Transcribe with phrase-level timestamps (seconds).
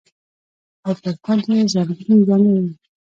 [0.87, 0.91] او
[1.23, 2.71] پر تن يې زرغونې جامې وې.